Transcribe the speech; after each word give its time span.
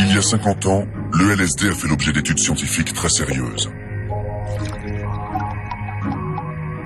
Il 0.00 0.14
y 0.14 0.16
a 0.16 0.22
50 0.22 0.66
ans, 0.66 0.86
le 1.12 1.32
LSD 1.32 1.68
a 1.68 1.74
fait 1.74 1.88
l'objet 1.88 2.12
d'études 2.12 2.38
scientifiques 2.38 2.94
très 2.94 3.08
sérieuses. 3.08 3.68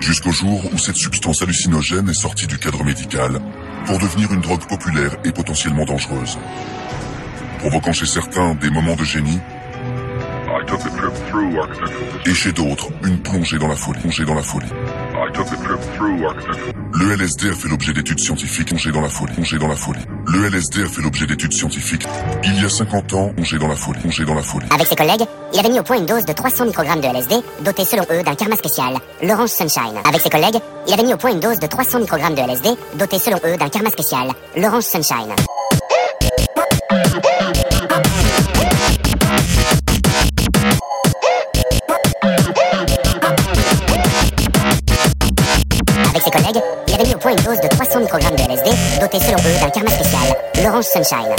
Jusqu'au 0.01 0.31
jour 0.33 0.65
où 0.73 0.79
cette 0.79 0.97
substance 0.97 1.43
hallucinogène 1.43 2.09
est 2.09 2.15
sortie 2.15 2.47
du 2.47 2.59
cadre 2.59 2.83
médical 2.83 3.39
pour 3.85 3.99
devenir 3.99 4.33
une 4.33 4.41
drogue 4.41 4.67
populaire 4.67 5.15
et 5.25 5.33
potentiellement 5.33 5.85
dangereuse. 5.85 6.39
Provoquant 7.59 7.93
chez 7.93 8.07
certains 8.07 8.55
des 8.55 8.71
moments 8.71 8.97
de 8.97 9.05
génie 9.05 9.39
et 12.25 12.35
chez 12.35 12.53
d'autres 12.53 12.89
une 13.05 13.19
plongée 13.19 13.59
dans 13.59 13.69
la 13.69 13.77
folie. 13.77 14.01
Plongée 14.01 14.25
dans 14.25 14.35
la 14.35 14.43
Le 16.95 17.13
LSD 17.13 17.51
a 17.51 17.55
fait 17.55 17.69
l'objet 17.69 17.93
d'études 17.93 18.21
scientifiques. 18.21 18.69
Plongée 18.69 18.93
dans 18.93 19.01
la 19.01 19.09
folie. 19.09 19.35
Plongée 19.35 19.59
dans 19.59 19.69
la 19.69 19.77
folie. 19.77 20.05
Le 20.33 20.47
LSD 20.47 20.83
a 20.83 20.87
fait 20.87 21.03
l'objet 21.03 21.27
d'études 21.27 21.53
scientifiques. 21.53 22.07
Il 22.43 22.63
y 22.63 22.65
a 22.65 22.69
50 22.71 23.13
ans, 23.13 23.29
plongée 23.35 23.59
dans 23.59 23.69
la 23.69 23.77
folie. 23.77 24.01
Plongée 24.01 24.25
dans 24.25 24.35
la 24.35 24.41
folie. 24.41 24.67
Avec 24.73 24.87
ses 24.87 24.97
collègues, 24.97 25.25
il 25.53 25.61
avait 25.61 25.69
mis 25.69 25.79
au 25.79 25.83
point 25.83 25.99
une 25.99 26.07
dose 26.07 26.25
de 26.25 26.33
300 26.33 26.65
microgrammes 26.65 27.03
de 27.03 27.07
LSD, 27.07 27.35
dotée 27.63 27.85
selon 27.85 28.05
eux 28.11 28.23
d'un 28.23 28.35
karma 28.35 28.57
spécial, 28.57 28.95
l'Orange 29.23 29.51
Sunshine. 29.51 30.01
Avec 30.09 30.23
ses 30.23 30.31
collègues, 30.31 30.57
il 30.87 30.95
avait 30.95 31.03
mis 31.03 31.13
au 31.13 31.19
point 31.19 31.33
une 31.33 31.41
dose 31.41 31.59
de 31.59 31.67
300 31.67 32.01
microgrammes 32.01 32.35
de 32.35 32.41
LSD, 32.41 32.71
dotée 32.95 33.19
selon 33.19 33.37
eux 33.45 33.59
d'un 33.59 33.69
karma 33.69 33.91
spécial, 33.91 34.31
l'Orange 34.57 34.85
Sunshine. 34.85 35.35
Avec 46.15 46.25
ses 46.25 46.31
collègues, 46.31 46.63
il 46.89 46.95
avait 46.95 47.05
mis 47.05 47.15
au 47.15 47.19
point 47.19 47.31
une 47.31 47.43
dose 47.43 47.59
de 47.59 47.69
300 47.69 48.01
microgrammes 48.01 48.37
de 48.37 48.43
LSD, 48.43 48.71
dotée 49.01 49.19
selon 49.19 49.39
eux 49.39 49.61
d'un 49.61 49.71
karma 49.71 49.91
spécial, 49.91 50.37
l'Orange 50.63 50.85
Sunshine. 50.85 51.35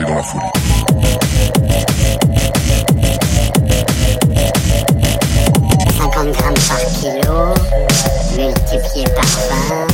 Dans 0.00 0.04
la 0.04 0.04
folie. 0.04 0.04
Plongée 0.04 0.04
dans 0.04 0.14
la 0.14 0.22
folie. 0.22 0.46
50 5.98 6.32
grammes 6.32 6.54
par 6.68 6.82
kilo, 7.00 7.38
multiplié 8.36 9.04
par 9.14 9.30
20, 9.68 9.86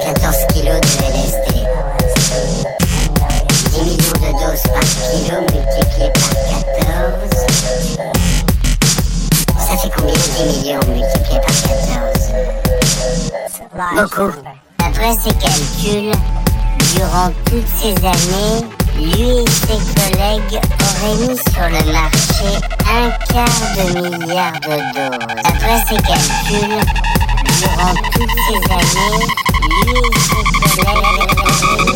14 0.00 0.36
kilos 0.52 0.80
de 0.80 0.86
LSD. 1.04 1.48
10 3.70 3.80
millions 3.82 4.18
de 4.18 4.30
doses 4.32 4.66
par 4.72 4.86
kilo 5.10 5.36
multiplié 5.40 6.08
par 6.14 6.30
14. 6.78 7.32
Ça 9.58 9.72
fait 9.76 9.92
combien 9.96 10.14
10 10.14 10.18
millions 10.58 10.84
multiplié 10.88 11.38
par 11.40 11.56
14 11.62 12.32
Beaucoup. 13.94 14.32
D'après 14.78 15.12
ses 15.16 15.34
calculs, 15.34 16.12
durant 16.94 17.30
toutes 17.46 17.68
ces 17.68 17.94
années, 18.04 18.66
lui 18.96 19.38
et 19.38 19.44
ses 19.48 19.80
collègues 19.94 20.60
auraient 20.80 21.18
mis 21.28 21.38
sur 21.50 21.68
le 21.68 21.92
marché 21.92 22.50
un 22.88 23.10
quart 23.32 23.62
de 23.76 23.84
milliard 24.18 24.52
de 24.60 24.76
doses. 24.94 25.18
D'après 25.42 25.78
ses 25.88 26.00
calculs, 26.02 26.82
durant 27.58 27.94
toutes 28.12 28.36
ces 28.48 28.60
années, 28.72 29.26
lui 29.62 29.92
et 29.98 30.18
ses 30.18 30.82
collègues 30.84 31.91